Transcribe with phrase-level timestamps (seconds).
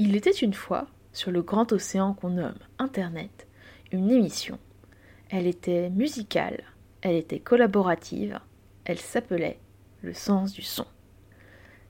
[0.00, 3.48] Il était une fois, sur le grand océan qu'on nomme Internet,
[3.90, 4.60] une émission.
[5.28, 6.62] Elle était musicale,
[7.02, 8.38] elle était collaborative,
[8.84, 9.58] elle s'appelait
[10.02, 10.86] Le sens du son.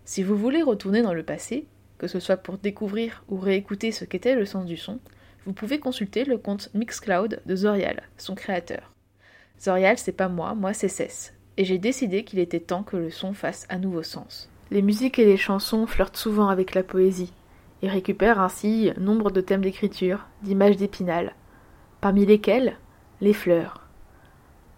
[0.06, 1.66] Si vous voulez retourner dans le passé,
[1.98, 5.00] que ce soit pour découvrir ou réécouter ce qu'était le sens du son,
[5.44, 8.94] vous pouvez consulter le compte Mixcloud de Zorial, son créateur.
[9.60, 13.10] Zorial, c'est pas moi, moi c'est Cess, et j'ai décidé qu'il était temps que le
[13.10, 14.48] son fasse à nouveau sens.
[14.70, 17.32] Les musiques et les chansons flirtent souvent avec la poésie,
[17.82, 21.34] et récupèrent ainsi nombre de thèmes d'écriture, d'images d'épinal,
[22.00, 22.76] parmi lesquels
[23.20, 23.88] les fleurs.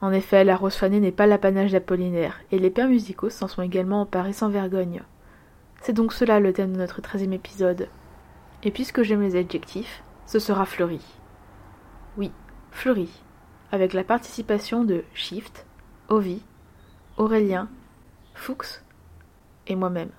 [0.00, 3.62] En effet, la rose fanée n'est pas l'apanage d'Apollinaire, et les pères musicaux s'en sont
[3.62, 5.02] également emparés sans vergogne.
[5.82, 7.88] C'est donc cela le thème de notre treizième épisode.
[8.62, 11.00] Et puisque j'aime les adjectifs, ce sera fleuri.
[12.16, 12.30] Oui,
[12.70, 13.10] fleuri,
[13.72, 15.66] avec la participation de Shift,
[16.08, 16.42] Ovi,
[17.16, 17.68] Aurélien,
[18.34, 18.82] Fuchs
[19.66, 20.10] et moi-même.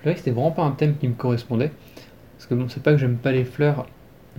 [0.00, 1.72] Fleuri, c'était vraiment pas un thème qui me correspondait.
[2.36, 3.86] Parce que bon, c'est pas que j'aime pas les fleurs,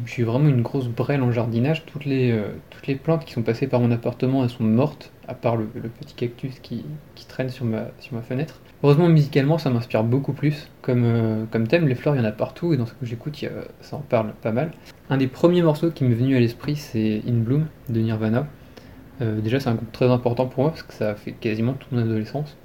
[0.05, 1.85] je suis vraiment une grosse brêle en jardinage.
[1.85, 5.11] Toutes les, euh, toutes les plantes qui sont passées par mon appartement, elles sont mortes,
[5.27, 6.85] à part le, petit cactus qui,
[7.27, 8.61] traîne sur ma, sur ma fenêtre.
[8.83, 10.69] Heureusement, musicalement, ça m'inspire beaucoup plus.
[10.81, 13.05] Comme, euh, comme thème, les fleurs, il y en a partout, et dans ce que
[13.05, 13.43] j'écoute,
[13.81, 14.71] ça en parle pas mal.
[15.09, 18.47] Un des premiers morceaux qui m'est venu à l'esprit, c'est In Bloom de Nirvana.
[19.21, 21.73] Euh, déjà, c'est un groupe très important pour moi, parce que ça a fait quasiment
[21.73, 22.55] toute mon adolescence.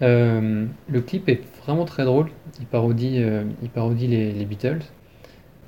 [0.00, 2.28] Le clip est vraiment très drôle,
[2.60, 3.20] il parodie,
[3.62, 4.80] il parodie les, les Beatles.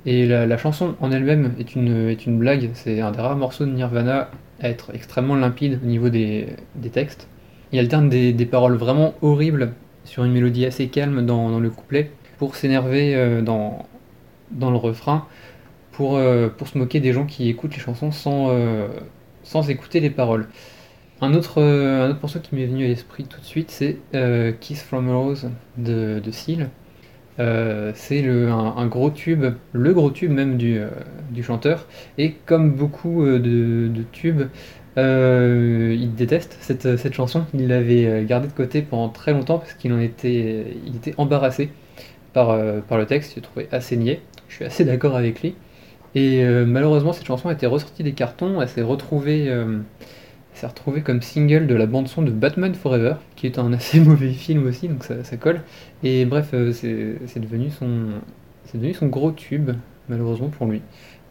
[0.05, 3.65] Et la, chanson en elle-même est une, est une blague, c'est un des rares morceaux
[3.65, 6.47] de Nirvana à être extrêmement limpide au niveau des,
[6.91, 7.27] textes.
[7.71, 9.73] Il alterne des, des, paroles vraiment horribles
[10.03, 13.85] sur une mélodie assez calme dans, le couplet pour s'énerver euh, dans,
[14.51, 15.27] dans le refrain,
[15.91, 18.87] pour, euh, pour se moquer des gens qui écoutent les chansons sans, euh,
[19.43, 20.47] sans écouter les paroles.
[21.21, 23.97] Un autre, un autre morceau qui m'est venu à l'esprit tout de suite, c'est
[24.59, 26.69] Kiss from a Rose de, de Seal
[27.39, 30.89] euh, c'est un, gros tube, le gros tube même du, euh,
[31.41, 31.87] chanteur.
[32.17, 34.43] Et comme beaucoup euh, de, tubes,
[34.97, 37.45] il déteste cette, chanson.
[37.53, 41.71] Il l'avait gardée de côté pendant très longtemps parce qu'il en était, il était embarrassé
[42.33, 43.33] par, par le texte.
[43.35, 44.21] Il le trouvait assez niais.
[44.49, 45.55] Je suis assez d'accord avec lui.
[46.13, 48.61] Et malheureusement, cette chanson a été ressortie des cartons.
[48.61, 49.49] Elle s'est retrouvée
[50.53, 54.31] s'est retrouvé comme single de la bande-son de Batman Forever, qui est un assez mauvais
[54.31, 55.61] film aussi, donc ça, colle.
[56.03, 57.69] Et bref, euh, c'est devenu,
[58.73, 59.71] devenu son gros tube,
[60.09, 60.81] malheureusement pour lui.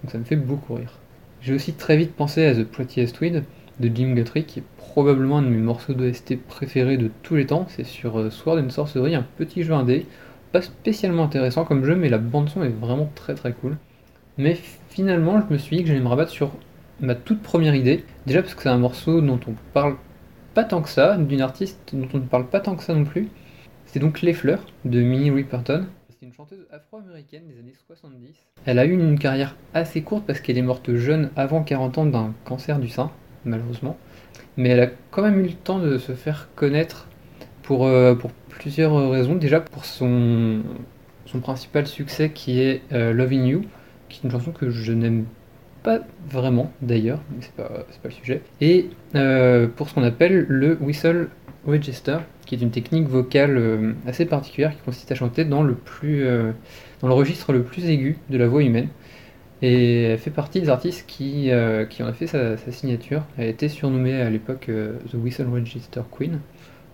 [0.02, 0.98] Donc ça me fait beaucoup rire.
[1.40, 3.44] J'ai aussi très vite pensé à The Prettiest Weed
[3.80, 7.46] de Jim Guthrie, qui est probablement un de mes morceaux d'OST préférés de tous les
[7.46, 7.66] temps.
[7.68, 10.06] C'est sur euh, Sword and Sorcery, un petit jeu indé,
[10.52, 13.76] pas spécialement intéressant comme jeu, mais la bande-son est vraiment très très cool.
[14.36, 14.56] Mais
[14.88, 16.52] finalement, je me suis dit que j'allais me rabattre sur
[17.00, 18.04] ma toute première idée.
[18.26, 19.96] Déjà parce que c'est un morceau dont on parle
[20.54, 23.04] pas tant que ça, d'une artiste dont on ne parle pas tant que ça non
[23.04, 23.28] plus.
[23.86, 25.86] C'est donc Les Fleurs de Minnie Riperton.
[26.08, 28.34] C'est une chanteuse afro-américaine des années 70.
[28.66, 32.06] Elle a eu une carrière assez courte parce qu'elle est morte jeune avant 40 ans
[32.06, 33.10] d'un cancer du sein,
[33.44, 33.96] malheureusement.
[34.56, 37.08] Mais elle a quand même eu le temps de se faire connaître
[37.62, 38.14] pour, euh,
[38.48, 39.36] plusieurs raisons.
[39.36, 40.60] Déjà pour son,
[41.26, 43.62] son principal succès qui est euh, Loving You,
[44.08, 45.24] qui est une chanson que je n'aime
[45.82, 48.42] pas vraiment d'ailleurs, mais c'est pas, pas le sujet.
[48.60, 51.28] Et euh, pour ce qu'on appelle le whistle
[51.66, 55.74] register, qui est une technique vocale euh, assez particulière qui consiste à chanter dans le,
[55.74, 56.52] plus, euh,
[57.00, 58.88] dans le registre le plus aigu de la voix humaine.
[59.62, 61.50] Et elle fait partie des artistes qui,
[61.90, 63.24] qui en a fait sa, signature.
[63.36, 64.70] Elle a été surnommée à l'époque
[65.10, 66.40] The Whistle Register Queen.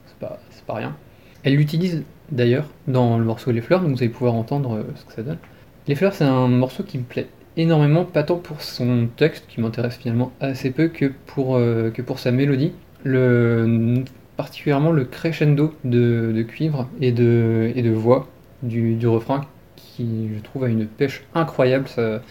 [0.07, 0.97] C'est pas, pas rien.
[1.45, 5.13] Elle l'utilise d'ailleurs dans le morceau Les Fleurs, donc vous allez pouvoir entendre ce que
[5.13, 5.39] ça donne.
[5.87, 9.61] Les Fleurs, c'est un morceau qui me plaît énormément, pas tant pour son texte, qui
[9.61, 12.73] m'intéresse finalement assez peu, que pour, euh, que pour sa mélodie.
[13.05, 14.03] Le,
[14.37, 18.29] particulièrement le crescendo de, cuivre et de, et de voix
[18.63, 19.47] du, refrain,
[19.77, 21.89] qui je trouve a une pêche incroyable.
[21.89, 22.23] Ça,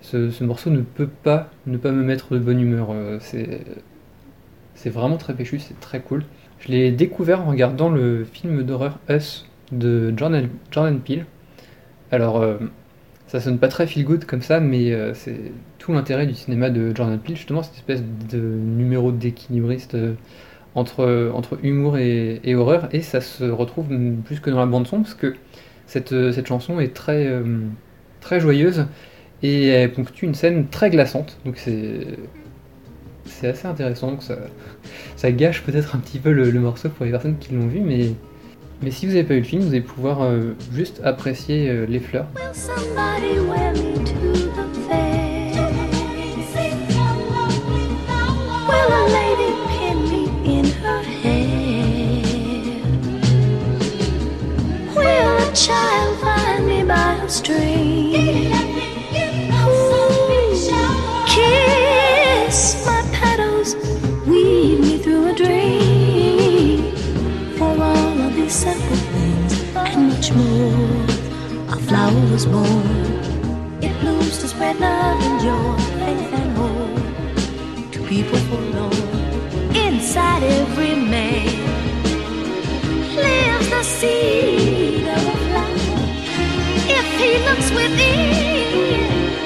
[0.00, 2.88] ce, morceau ne peut pas ne pas me mettre de bonne humeur.
[2.90, 3.18] Euh,
[4.74, 6.24] c'est vraiment très péchu, c'est très cool.
[6.58, 11.26] Je l'ai découvert en regardant le film d'horreur Us de Jordan, Jordan Peele.
[12.10, 12.58] Alors, euh,
[13.32, 16.68] ça sonne pas très feel good comme ça, mais euh, c'est tout l'intérêt du cinéma
[16.68, 20.12] de Jordan Peele, justement, cette espèce de numéro d'équilibriste euh,
[20.74, 23.86] entre, entre humour et, horreur, et ça se retrouve
[24.26, 25.34] plus que dans la bande son, parce que
[25.86, 27.40] cette, euh, chanson est très,
[28.38, 28.84] joyeuse,
[29.42, 32.06] et elle ponctue une scène très glaçante, donc c'est
[33.24, 34.36] c'est assez intéressant, donc ça,
[35.16, 38.10] ça gâche peut-être un petit peu le morceau pour les personnes qui l'ont vu, mais
[38.82, 41.86] mais si vous n'avez pas eu le film, vous allez pouvoir euh, juste apprécier euh,
[41.86, 42.26] les fleurs.
[72.32, 72.86] Was born.
[73.82, 79.76] It blooms to spread love and joy, faith and hope to people forlorn.
[79.76, 81.46] Inside every man
[83.16, 86.00] lives the seed of flower.
[86.98, 88.30] If he looks within,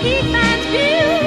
[0.04, 1.25] he finds beauty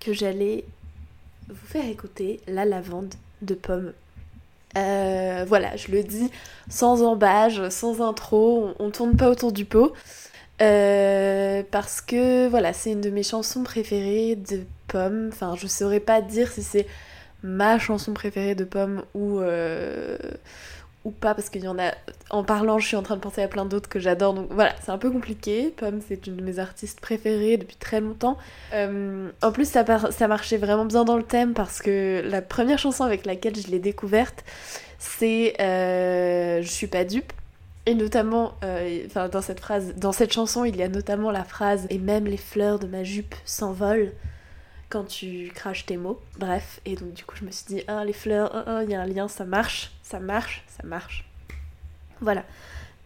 [0.00, 0.64] que j'allais
[1.48, 3.92] vous faire écouter La lavande de Pomme.
[4.76, 6.30] Euh, voilà, je le dis
[6.68, 9.92] sans embâge, sans intro, on, on tourne pas autour du pot.
[10.62, 15.30] Euh, parce que voilà, c'est une de mes chansons préférées de Pomme.
[15.32, 16.86] Enfin, je saurais pas dire si c'est
[17.42, 20.18] ma chanson préférée de Pomme ou, euh,
[21.04, 21.92] ou pas, parce qu'il y en a.
[22.30, 24.74] En parlant, je suis en train de penser à plein d'autres que j'adore, donc voilà,
[24.84, 25.72] c'est un peu compliqué.
[25.76, 28.36] Pomme, c'est une de mes artistes préférées depuis très longtemps.
[28.74, 32.78] Euh, en plus, ça, ça marchait vraiment bien dans le thème parce que la première
[32.78, 34.44] chanson avec laquelle je l'ai découverte,
[34.98, 37.32] c'est euh, Je suis pas dupe.
[37.86, 41.44] Et notamment, euh, enfin dans cette phrase, dans cette chanson, il y a notamment la
[41.44, 44.12] phrase Et même les fleurs de ma jupe s'envolent
[44.90, 46.20] quand tu craches tes mots.
[46.38, 48.90] Bref, et donc du coup, je me suis dit Ah, les fleurs, ah, ah, il
[48.90, 51.24] y a un lien, ça marche, ça marche, ça marche.
[52.20, 52.44] Voilà.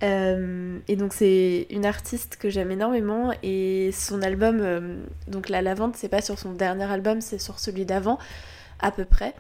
[0.03, 4.97] Euh, et donc c'est une artiste que j'aime énormément et son album, euh,
[5.29, 8.19] donc La Lavande, c'est pas sur son dernier album, c'est sur celui d'avant,
[8.81, 9.35] à peu près.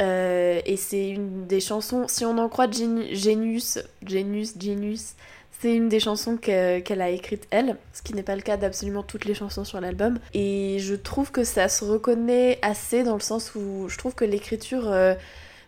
[0.00, 5.14] Euh, et c'est une des chansons, si on en croit Gen- Genius, Genius, Genius,
[5.60, 8.56] c'est une des chansons que- qu'elle a écrites elle, ce qui n'est pas le cas
[8.56, 10.18] d'absolument toutes les chansons sur l'album.
[10.32, 14.24] Et je trouve que ça se reconnaît assez dans le sens où je trouve que
[14.24, 14.92] l'écriture,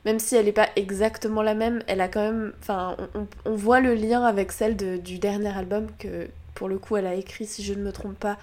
[0.06, 2.96] même si elle n'est pas exactement la même, elle a quand même, enfin,
[3.44, 7.14] on, voit le lien avec celle du dernier album que pour le coup elle a
[7.16, 8.38] écrit, si je ne me trompe pas,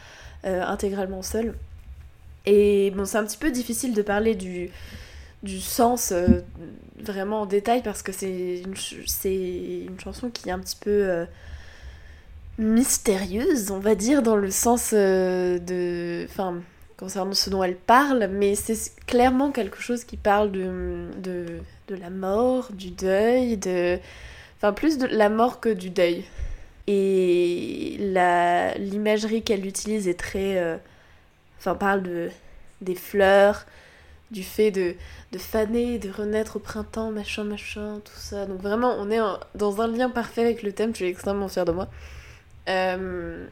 [0.46, 1.56] euh, intégralement seule.
[2.46, 4.72] Et bon, c'est un petit peu difficile de parler du,
[5.42, 6.42] du sens euh,
[7.00, 8.76] vraiment en détail parce que c'est une,
[9.24, 11.26] une chanson qui est un petit peu euh,
[12.58, 16.26] mystérieuse, on va dire, dans le sens de.
[16.30, 16.62] Enfin,
[17.04, 22.10] concernant ce dont elle parle, mais c'est clairement quelque chose qui parle de, de, la
[22.10, 24.00] mort, du deuil, de.
[24.58, 26.24] Enfin, plus de la mort que du deuil.
[26.88, 27.98] Et
[28.80, 30.58] l'imagerie qu'elle utilise est très.
[30.58, 30.78] euh,
[31.60, 32.30] Enfin, parle de,
[32.82, 33.66] des fleurs,
[34.32, 34.96] du fait de,
[35.32, 38.46] de faner, de renaître au printemps, machin, machin, tout ça.
[38.46, 39.20] Donc vraiment, on est
[39.56, 41.88] dans un lien parfait avec le thème, je suis extrêmement fière de moi.
[42.70, 43.46] Euh,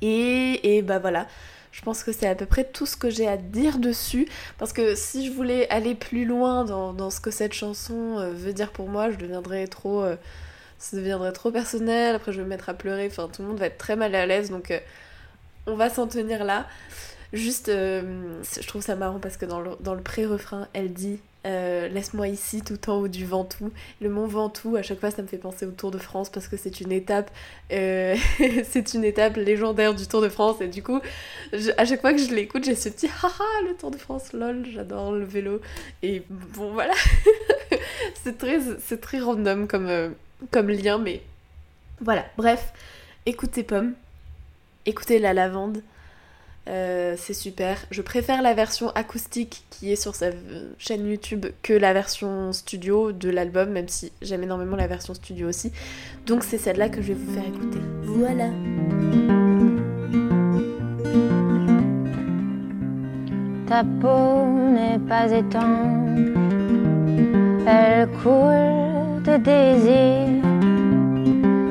[0.00, 1.26] et, et bah voilà,
[1.76, 4.26] Je pense que c'est à peu près tout ce que j'ai à dire dessus.
[4.56, 8.54] Parce que si je voulais aller plus loin dans, ce que cette chanson euh, veut
[8.54, 10.02] dire pour moi, je deviendrais trop.
[10.02, 10.16] euh,
[10.78, 12.14] ça deviendrait trop personnel.
[12.14, 13.06] Après, je vais me mettre à pleurer.
[13.06, 14.50] Enfin, tout le monde va être très mal à l'aise.
[14.50, 14.80] Donc, euh,
[15.66, 16.66] on va s'en tenir là.
[17.34, 22.28] Juste, euh, je trouve ça marrant parce que dans le pré-refrain, elle dit euh, Laisse-moi
[22.28, 23.70] ici tout en haut du Ventoux.
[24.00, 26.48] Le mont Ventoux, à chaque fois, ça me fait penser au Tour de France parce
[26.48, 27.30] que c'est une étape,
[27.72, 28.16] euh,
[28.64, 30.60] c'est une étape légendaire du Tour de France.
[30.60, 31.00] Et du coup,
[31.76, 34.66] à chaque fois que je l'écoute, j'ai ce petit haha, le Tour de France, lol,
[34.72, 35.60] j'adore le vélo.
[36.02, 36.94] Et bon, voilà.
[38.22, 40.10] c'est très, c'est très random comme, euh,
[40.50, 41.22] comme lien, mais
[42.00, 42.26] voilà.
[42.36, 42.72] Bref,
[43.24, 43.94] écoutez Pomme,
[44.84, 45.82] écoutez La Lavande.
[46.68, 47.78] Euh, c'est super.
[47.90, 50.30] Je préfère la version acoustique qui est sur sa
[50.78, 55.48] chaîne YouTube que la version studio de l'album, même si j'aime énormément la version studio
[55.48, 55.70] aussi.
[56.26, 57.78] Donc c'est celle-là que je vais vous faire écouter.
[58.02, 58.50] Voilà.
[63.68, 66.30] Ta peau n'est pas étanche,
[67.66, 70.42] elle coule de désir,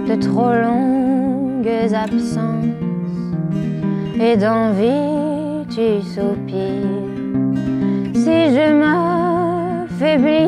[0.05, 2.84] de trop longues absences,
[4.19, 7.05] et d'envie tu soupires.
[8.13, 10.47] Si je m'affaiblis,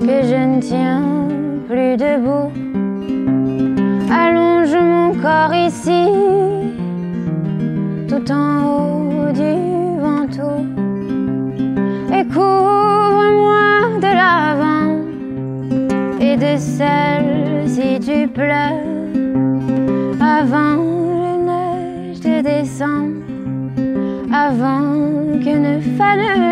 [0.00, 1.28] que je ne tiens
[1.68, 2.50] plus debout,
[4.10, 6.06] allonge mon corps ici
[8.08, 9.54] tout en haut du
[10.00, 10.66] Ventoux.
[12.16, 14.94] Et couvre-moi de l'avant
[16.20, 17.24] et de sel
[17.66, 18.90] si tu pleures.
[20.20, 21.01] Avant
[24.32, 26.51] avant que ne fanent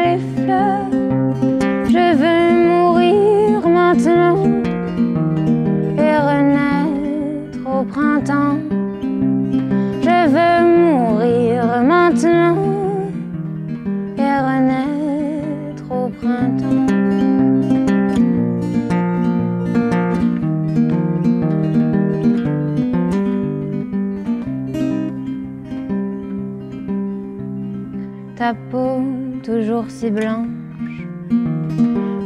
[28.54, 29.00] Peau
[29.44, 30.48] toujours si blanche,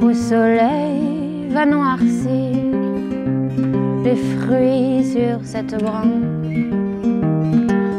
[0.01, 2.57] au soleil va noircir
[4.03, 6.65] les fruits sur cette branche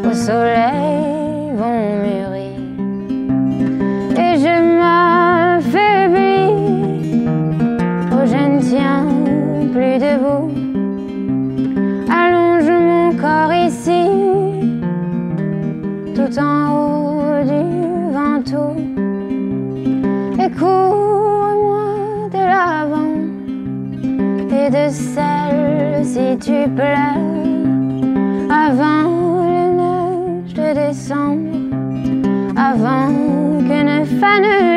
[0.09, 2.57] au soleil vont mûrir.
[4.17, 6.17] Et je m'affaiblis,
[8.11, 9.05] oh je ne tiens
[9.71, 10.74] plus debout.
[26.05, 27.17] Si tu pleures
[28.49, 31.49] avant les neiges de décembre,
[32.55, 33.11] avant
[33.67, 34.74] que ne fanent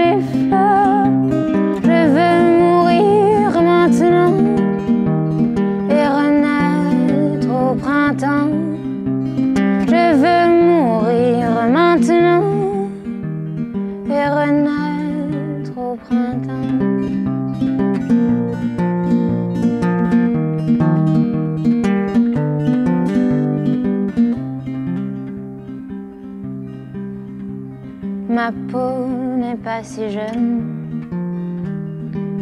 [28.48, 29.04] Ma peau
[29.36, 30.62] n'est pas si jeune,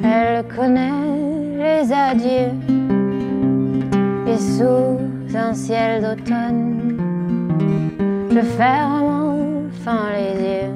[0.04, 0.92] elle connaît
[1.58, 2.52] les adieux.
[4.28, 6.96] Et sous un ciel d'automne,
[8.30, 10.75] je ferme enfin les yeux.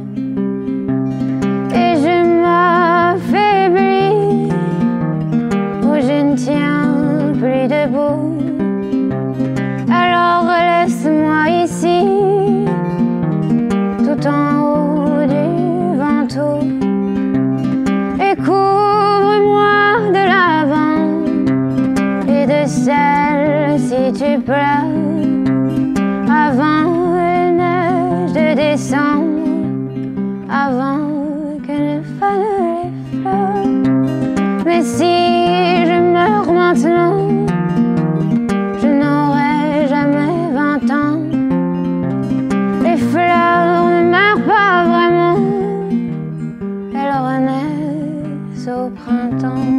[48.81, 49.79] Au printemps.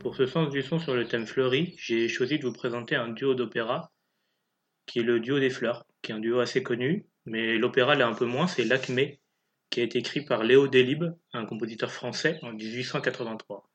[0.00, 3.08] Pour ce sens du son sur le thème fleuri, j'ai choisi de vous présenter un
[3.08, 3.90] duo d'opéra
[4.86, 8.02] qui est le duo des fleurs, qui est un duo assez connu, mais l'opéra l'est
[8.02, 9.20] un peu moins, c'est L'Acmé,
[9.70, 13.71] qui a été écrit par Léo Delibes, un compositeur français, en 1883.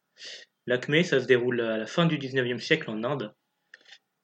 [0.65, 3.33] L'Acmé, ça se déroule à la fin du 19e siècle en Inde.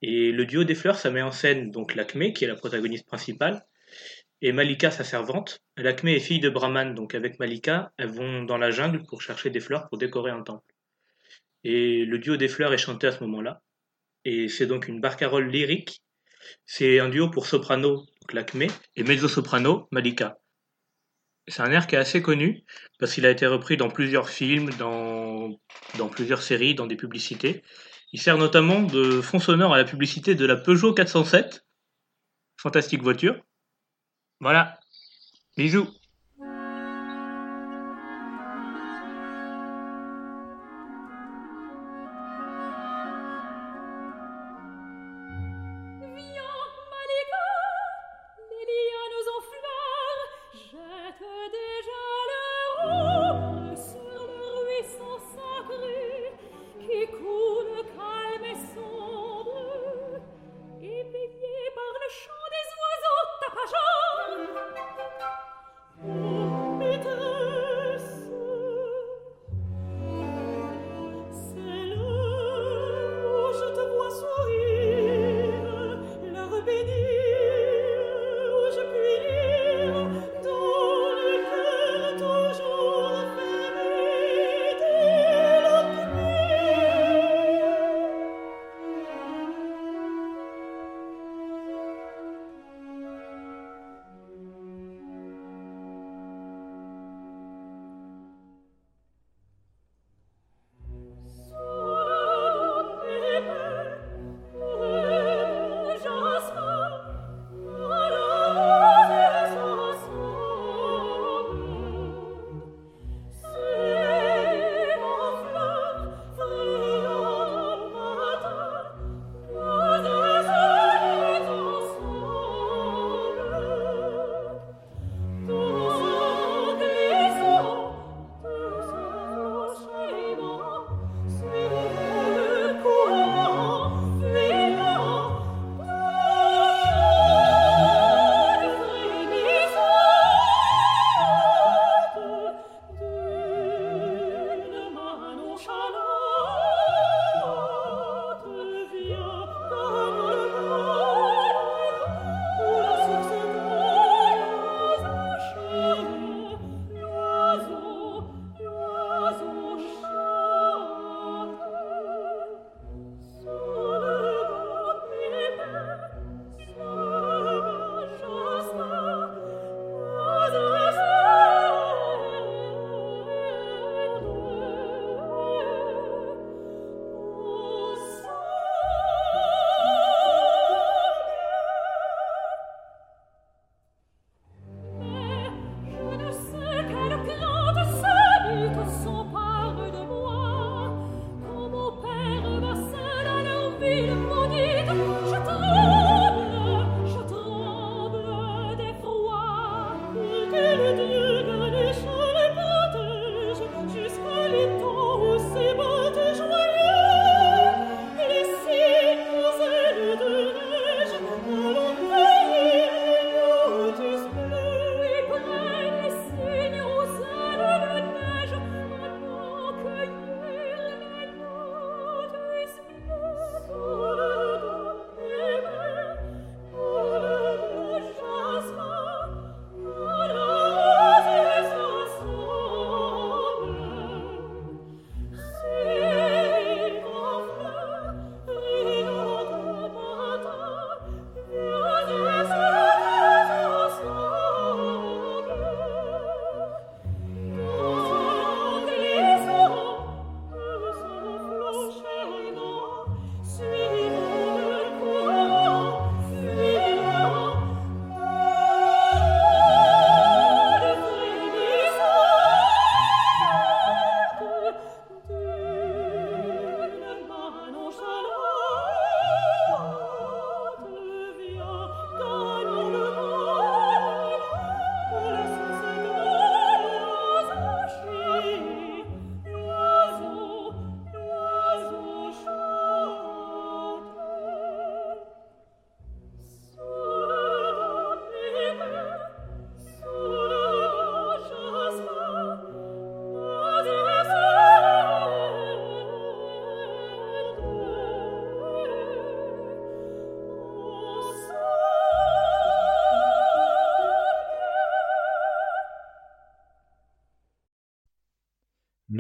[0.02, 3.08] Et le duo des fleurs, ça met en scène donc L'Acmé, qui est la protagoniste
[3.08, 3.66] principale,
[4.42, 5.62] et Malika, sa servante.
[5.78, 9.50] L'Acmé est fille de Brahman, donc avec Malika, elles vont dans la jungle pour chercher
[9.50, 10.66] des fleurs pour décorer un temple.
[11.64, 13.62] Et le duo des fleurs est chanté à ce moment-là.
[14.26, 16.02] Et c'est donc une barcarolle lyrique.
[16.66, 20.38] C'est un duo pour soprano, donc l'Acmé, et mezzo-soprano, Malika.
[21.48, 22.66] C'est un air qui est assez connu
[23.00, 25.23] parce qu'il a été repris dans plusieurs films, dans,
[25.98, 27.64] dans plusieurs séries, dans des publicités.
[28.12, 31.66] Il sert notamment de fond sonore à la publicité de la Peugeot 407.
[32.58, 33.42] Fantastique voiture.
[34.40, 34.80] Voilà.
[35.58, 35.88] Bisous.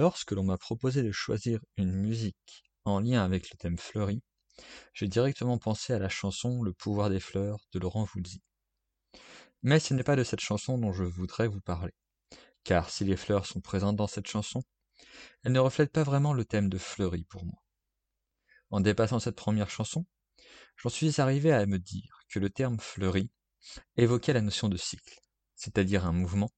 [0.03, 4.21] Lorsque l'on m'a proposé de choisir une musique en lien avec le thème fleuri,
[4.93, 8.41] j'ai directement pensé à la chanson Le pouvoir des fleurs de Laurent Voulzy.
[9.61, 11.93] Mais ce n'est pas de cette chanson dont je voudrais vous parler,
[12.65, 14.61] car si les fleurs sont présentes dans cette chanson,
[15.43, 17.63] elles ne reflètent pas vraiment le thème de Fleury pour moi.
[18.71, 20.05] En dépassant cette première chanson,
[20.75, 23.31] j'en suis arrivé à me dire que le terme Fleury
[23.95, 25.21] évoquait la notion de cycle,
[25.55, 26.51] c'est-à-dire un mouvement,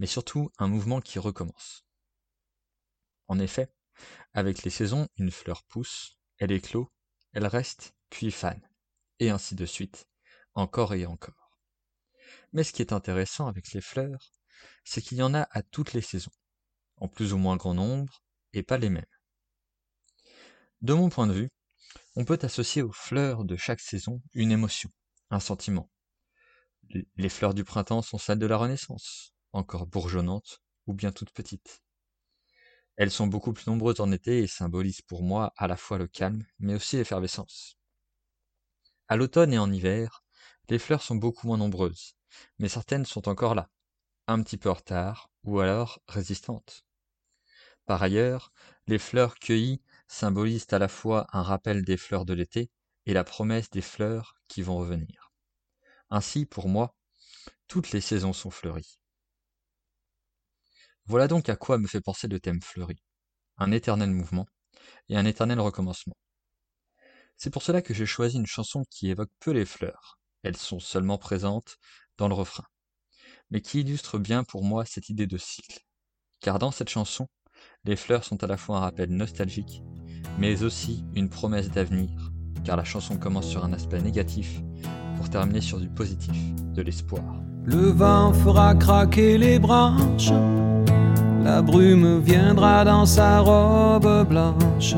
[0.00, 1.84] mais surtout un mouvement qui recommence.
[3.28, 3.72] En effet,
[4.32, 6.90] avec les saisons, une fleur pousse, elle éclot,
[7.32, 8.62] elle reste, puis fane,
[9.18, 10.06] et ainsi de suite,
[10.54, 11.58] encore et encore.
[12.52, 14.32] Mais ce qui est intéressant avec les fleurs,
[14.84, 16.32] c'est qu'il y en a à toutes les saisons,
[16.96, 19.04] en plus ou moins grand nombre, et pas les mêmes.
[20.82, 21.50] De mon point de vue,
[22.16, 24.90] on peut associer aux fleurs de chaque saison une émotion,
[25.30, 25.90] un sentiment.
[27.16, 31.82] Les fleurs du printemps sont celles de la Renaissance, encore bourgeonnantes ou bien toutes petites.
[32.96, 36.06] Elles sont beaucoup plus nombreuses en été et symbolisent pour moi à la fois le
[36.06, 37.76] calme, mais aussi l'effervescence.
[39.08, 40.24] À l'automne et en hiver,
[40.68, 42.16] les fleurs sont beaucoup moins nombreuses,
[42.58, 43.70] mais certaines sont encore là,
[44.26, 46.84] un petit peu en retard, ou alors résistantes.
[47.86, 48.52] Par ailleurs,
[48.86, 52.70] les fleurs cueillies symbolisent à la fois un rappel des fleurs de l'été
[53.06, 55.32] et la promesse des fleurs qui vont revenir.
[56.10, 56.96] Ainsi, pour moi,
[57.68, 59.00] toutes les saisons sont fleuries.
[61.06, 62.96] Voilà donc à quoi me fait penser le thème fleuri.
[63.58, 64.46] Un éternel mouvement
[65.08, 66.16] et un éternel recommencement.
[67.36, 70.18] C'est pour cela que j'ai choisi une chanson qui évoque peu les fleurs.
[70.42, 71.76] Elles sont seulement présentes
[72.18, 72.64] dans le refrain.
[73.50, 75.80] Mais qui illustre bien pour moi cette idée de cycle.
[76.40, 77.28] Car dans cette chanson,
[77.84, 79.82] les fleurs sont à la fois un rappel nostalgique,
[80.38, 82.32] mais aussi une promesse d'avenir,
[82.64, 84.60] car la chanson commence sur un aspect négatif
[85.16, 86.36] pour terminer sur du positif,
[86.74, 87.22] de l'espoir.
[87.64, 90.32] Le vent fera craquer les branches,
[91.44, 94.94] la brume viendra dans sa robe blanche.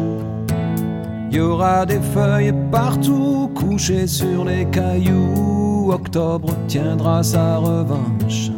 [1.30, 5.90] Il y aura des feuilles partout couchées sur les cailloux.
[5.92, 8.50] Octobre tiendra sa revanche.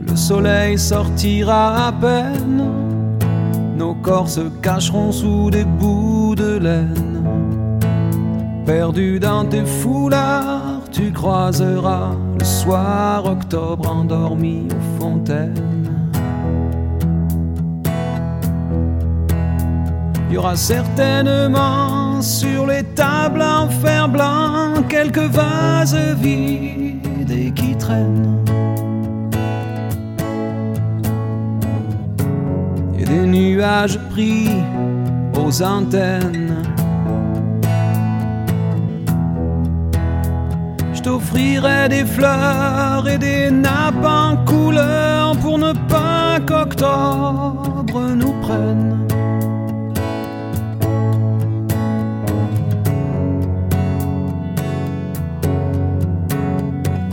[0.00, 2.64] Le soleil sortira à peine,
[3.76, 7.80] nos corps se cacheront sous des bouts de laine.
[8.64, 10.63] Perdu dans tes foulards,
[10.94, 15.54] tu croiseras le soir octobre endormi aux fontaines.
[20.28, 27.76] Il y aura certainement sur les tables en fer blanc quelques vases vides et qui
[27.76, 28.44] traînent.
[32.98, 34.48] Et des nuages pris
[35.36, 36.43] aux antennes.
[41.04, 49.06] T'offrirai des fleurs et des nappes en couleur pour ne pas qu'octobre nous prenne.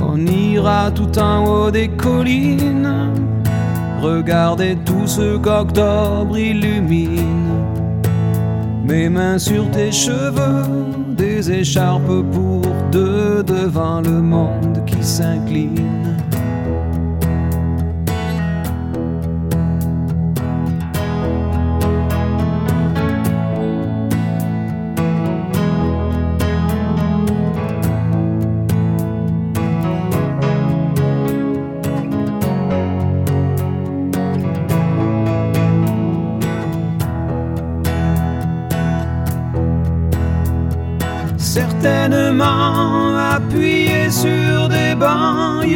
[0.01, 3.11] On ira tout en haut des collines,
[4.01, 7.49] regarder tout ce qu'octobre illumine.
[8.85, 10.63] Mes mains sur tes cheveux,
[11.09, 12.50] des écharpes pour
[13.43, 16.10] devant le monde qui s'incline.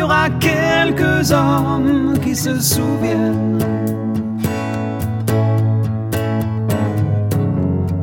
[0.06, 3.60] Aura quelques hommes qui se souviennent.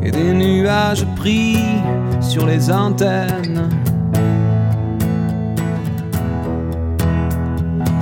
[0.02, 1.58] Et des nuages pris
[2.20, 3.68] sur les antennes.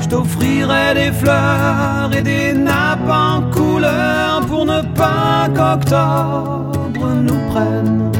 [0.01, 8.20] Je t'offrirai des fleurs et des nappes en couleur pour ne pas qu'octobre nous prenne.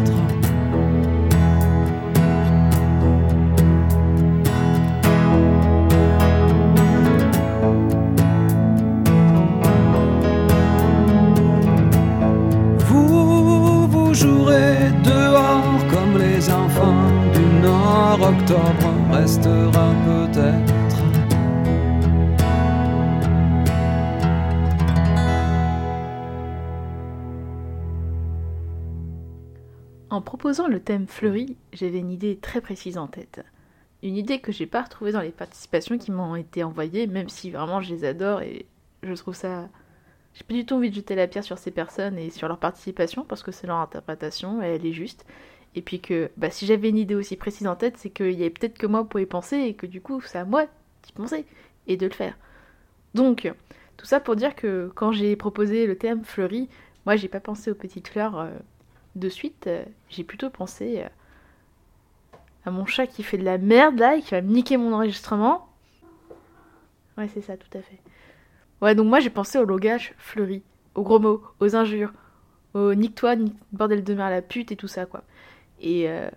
[14.45, 18.19] Dehors comme les enfants du Nord.
[18.21, 20.73] Octobre restera peut-être.
[30.09, 33.43] En proposant le thème fleuri, j'avais une idée très précise en tête.
[34.03, 37.51] Une idée que j'ai pas retrouvée dans les participations qui m'ont été envoyées, même si
[37.51, 38.65] vraiment je les adore et
[39.03, 39.69] je trouve ça.
[40.33, 42.57] J'ai pas du tout envie de jeter la pierre sur ces personnes et sur leur
[42.57, 45.25] participation parce que c'est leur interprétation et elle est juste.
[45.75, 48.41] Et puis que bah, si j'avais une idée aussi précise en tête, c'est qu'il y
[48.41, 50.65] avait peut-être que moi pour y penser et que du coup c'est à moi
[51.03, 51.45] d'y penser
[51.87, 52.37] et de le faire.
[53.13, 53.51] Donc,
[53.97, 56.69] tout ça pour dire que quand j'ai proposé le thème fleuri,
[57.05, 58.49] moi j'ai pas pensé aux petites fleurs euh,
[59.15, 59.69] de suite,
[60.09, 61.09] j'ai plutôt pensé euh,
[62.65, 64.93] à mon chat qui fait de la merde là et qui va me niquer mon
[64.93, 65.67] enregistrement.
[67.17, 67.99] Ouais, c'est ça, tout à fait.
[68.81, 70.63] Ouais, donc moi j'ai pensé au langage fleuri,
[70.95, 72.11] aux gros mots, aux injures,
[72.73, 75.23] au nique-toi, nique- bordel de merde, la pute et tout ça quoi.
[75.81, 76.31] Et il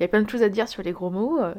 [0.00, 1.54] y a plein de choses à dire sur les gros mots, euh,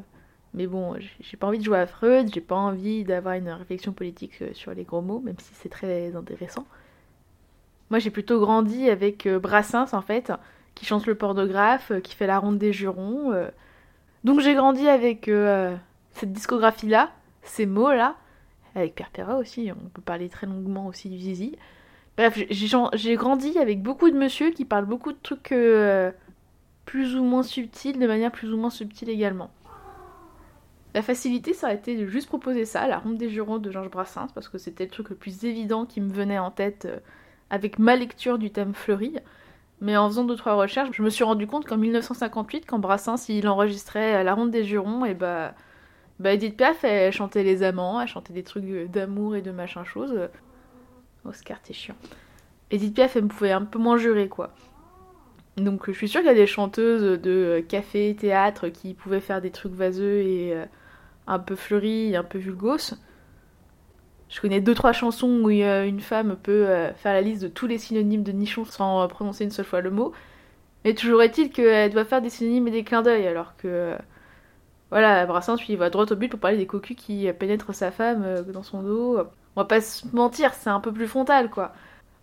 [0.54, 3.94] mais bon, j'ai- pas envie de jouer à Freud, j'ai pas envie d'avoir une réflexion
[3.94, 6.66] politique euh, sur les gros mots, même si c'est très intéressant.
[7.90, 10.32] Moi, j'ai plutôt grandi avec euh, Brassens, en fait,
[10.76, 13.32] qui chante le pornographe, euh, qui fait la ronde des jurons.
[13.32, 13.48] euh.
[14.24, 15.76] Donc, j'ai grandi avec euh,
[16.14, 17.12] cette discographie-là,
[17.44, 18.16] ces mots-là,
[18.80, 21.56] avec Pierre aussi, on peut parler très longuement aussi du Zizi.
[22.18, 26.12] Bref, j'ai- grandi avec beaucoup de monsieur qui parlent beaucoup de trucs euh,
[26.86, 29.52] plus ou moins subtils, de manière plus ou moins subtile également.
[30.96, 33.92] La facilité, ça a été de juste proposer ça, la ronde des jurons de Georges
[33.92, 36.98] Brassens, parce que c'était le truc le plus évident qui me venait en tête euh,
[37.50, 39.16] avec ma lecture du thème fleuri.
[39.80, 43.30] Mais en faisant deux trois recherches, je me suis rendu compte qu'en 1958, quand Brassens
[43.30, 45.54] il enregistrait la ronde des jurons, et bah,
[46.20, 49.84] bah Edith Piaf, elle chantait les amants, elle chantait des trucs d'amour et de machin
[49.84, 50.30] chose.
[51.26, 51.96] Oscar, t'es chiant.
[52.72, 54.52] Edith Piaf, elle me pouvait un peu moins jurer, quoi.
[55.58, 59.42] Donc je suis sûre qu'il y a des chanteuses de café, théâtre qui pouvaient faire
[59.42, 60.66] des trucs vaseux et euh,
[61.26, 62.94] un peu fleuris, un peu vulgos.
[64.30, 67.48] Je connais deux trois chansons où euh, une femme peut euh, faire la liste de
[67.48, 70.12] tous les synonymes de nichon sans prononcer une seule fois le mot.
[70.86, 73.96] Mais toujours est-il qu'elle doit faire des synonymes et des clins d'œil, alors que
[74.90, 77.92] voilà, Brassens lui il va droit au but pour parler des cocus qui pénètrent sa
[77.92, 79.20] femme euh, dans son dos.
[79.56, 81.74] On va pas se mentir, c'est un peu plus frontal quoi.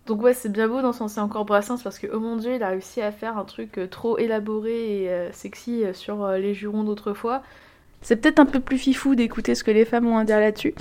[0.07, 2.69] Donc ouais, c'est bien beau d'encenser encore Brassens parce que oh mon dieu, il a
[2.69, 7.43] réussi à faire un truc euh, trop élaboré et euh, sexy sur les jurons d'autrefois.
[8.01, 10.75] C'est peut-être un peu plus fifou d'écouter ce que les femmes ont à dire là-dessus.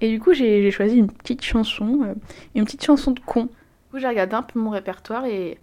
[0.00, 2.14] Et du coup, j'ai choisi une petite chanson,
[2.54, 3.44] une petite chanson de con.
[3.44, 3.50] Du
[3.90, 5.58] coup, j'ai regardé un peu mon répertoire et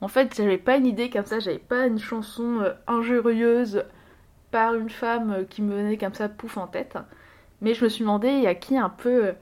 [0.00, 3.84] en fait, j'avais pas une idée comme ça, j'avais pas une chanson injurieuse
[4.50, 6.98] par une femme euh, qui me venait comme ça pouf en tête.
[7.60, 9.32] Mais je me suis demandé, a qui un peu euh,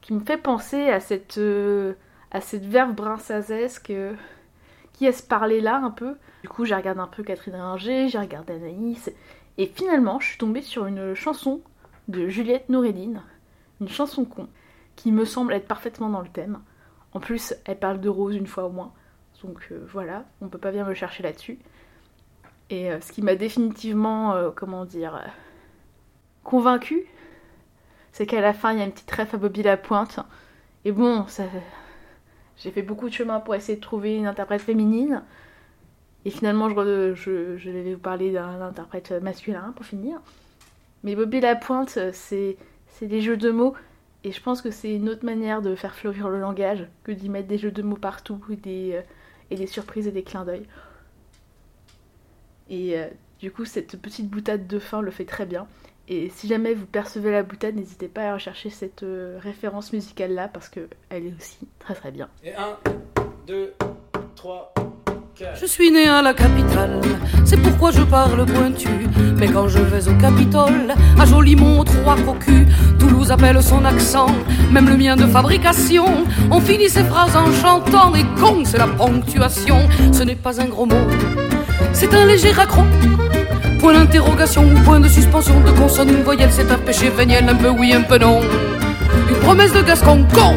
[0.00, 1.94] qui me fait penser à cette euh,
[2.30, 3.92] à cette verve brinsazesque
[4.92, 6.16] qui est ce parler là un peu.
[6.42, 9.12] Du coup, j'ai regardé un peu Catherine Ringer, j'ai regardé Anaïs
[9.58, 11.60] et finalement, je suis tombée sur une chanson
[12.08, 13.22] de Juliette Noureddine,
[13.80, 14.48] une chanson con
[14.96, 16.60] qui me semble être parfaitement dans le thème.
[17.12, 18.92] En plus, elle parle de Rose une fois au moins.
[19.44, 21.58] Donc voilà, on peut pas bien me chercher là-dessus.
[22.72, 25.28] Et euh, ce qui m'a définitivement, euh, comment dire, euh,
[26.42, 27.04] convaincue,
[28.12, 30.20] c'est qu'à la fin, il y a une petite ref à Bobby Lapointe.
[30.86, 31.26] Et bon,
[32.56, 35.22] j'ai fait beaucoup de chemin pour essayer de trouver une interprète féminine.
[36.24, 37.12] Et finalement, je,
[37.70, 40.18] vais vous parler d'un interprète masculin pour finir.
[41.04, 42.56] Mais Bobby Lapointe, c'est
[43.02, 43.74] des jeux de mots.
[44.24, 47.28] Et je pense que c'est une autre manière de faire fleurir le langage que d'y
[47.28, 48.56] mettre des jeux de mots partout et
[49.50, 50.66] des surprises et des clins d'œil.
[52.70, 53.06] Et euh,
[53.38, 55.66] du coup, cette petite boutade de fin le fait très bien.
[56.08, 60.32] Et si jamais vous percevez la boutade, n'hésitez pas à rechercher cette euh, référence musicale
[60.32, 62.28] là parce que elle est aussi très très bien.
[62.42, 62.76] Et un,
[63.46, 63.72] deux,
[64.34, 64.74] trois,
[65.36, 65.58] quatre.
[65.60, 67.00] Je suis né à la capitale,
[67.44, 68.88] c'est pourquoi je parle pointu.
[69.38, 72.66] Mais quand je vais au Capitole, à Jolimont, trois cocus,
[72.98, 74.26] Toulouse appelle son accent,
[74.70, 76.04] même le mien de fabrication.
[76.50, 79.88] On finit ses phrases en chantant, et con, c'est la ponctuation.
[80.12, 81.06] Ce n'est pas un gros mot,
[82.02, 82.82] c'est un léger raccro.
[83.78, 87.68] Point d'interrogation point de suspension de consonne, une voyelle, c'est un péché véniel, un peu
[87.68, 88.40] oui, un peu non.
[89.30, 90.56] Une promesse de Gascon, con.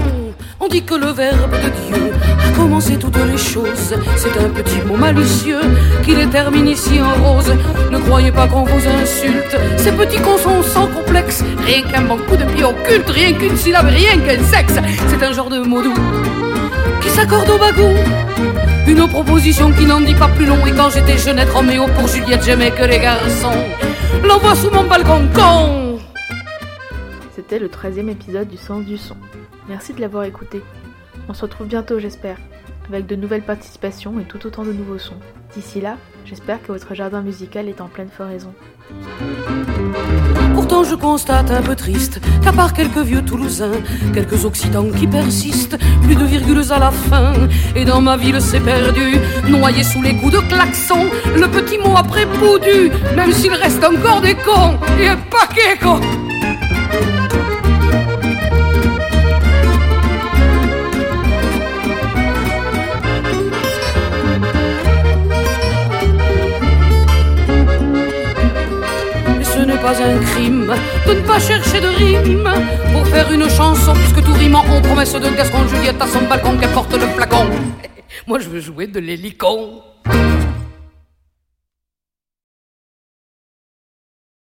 [0.60, 2.12] On dit que le verbe de Dieu
[2.43, 3.93] a commencé toutes les choses.
[4.15, 5.62] C'est un petit mot malicieux
[6.03, 7.53] qui les termine ici en rose.
[7.91, 9.55] Ne croyez pas qu'on vous insulte.
[9.77, 11.43] Ces petits cons sont sans complexe.
[11.63, 14.73] Rien qu'un bon coup de pied occulte, rien qu'une syllabe, rien qu'un sexe.
[15.10, 15.93] C'est un genre de mot doux
[17.06, 17.94] qui s'accorde au bagou.
[18.88, 20.65] Une proposition qui n'en dit pas plus long.
[20.65, 23.63] Et quand j'étais jeunette Roméo pour Juliette, j'aimais que les garçons.
[24.24, 26.00] L'envoie sous mon balcon, con.
[27.36, 29.18] C'était le 13e épisode du Sens du Son.
[29.70, 30.62] Merci de l'avoir écouté.
[31.30, 32.38] On se retrouve bientôt, j'espère.
[32.89, 35.20] avec de nouvelles participations et tout autant de nouveaux sons.
[35.56, 38.54] D'ici là, j'espère que votre jardin musical est en pleine floraison.
[40.56, 43.82] Pourtant je constate un peu triste qu'à part quelques vieux Toulousains,
[44.13, 47.34] quelques Occitans qui persistent, plus de virgules à la fin,
[47.76, 51.96] et dans ma ville c'est perdu, noyé sous les coups de klaxon, le petit mot
[51.98, 56.00] après boudu, même s'il reste encore des cons, et un paquet quoi.
[69.93, 70.74] Un crime
[71.08, 72.50] de ne pas chercher de rime
[72.91, 76.58] pour faire une chanson, puisque tout rime en promesse de Gascon Juliette à son balcon
[76.58, 77.45] qu'elle porte le flacon.
[78.26, 79.84] Moi je veux jouer de l'hélicon.